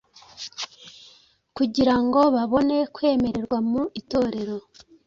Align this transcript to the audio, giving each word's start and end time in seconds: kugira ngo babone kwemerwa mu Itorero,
kugira 1.57 1.95
ngo 2.03 2.21
babone 2.35 2.77
kwemerwa 2.95 3.57
mu 3.69 3.81
Itorero, 3.99 4.57